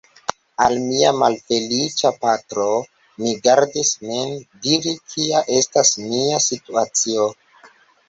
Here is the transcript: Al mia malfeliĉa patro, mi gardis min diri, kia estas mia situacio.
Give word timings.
Al 0.67 0.77
mia 0.85 1.11
malfeliĉa 1.23 2.11
patro, 2.23 2.65
mi 3.21 3.35
gardis 3.45 3.93
min 4.09 4.35
diri, 4.67 4.97
kia 5.15 5.47
estas 5.61 5.97
mia 6.11 6.45
situacio. 6.51 7.33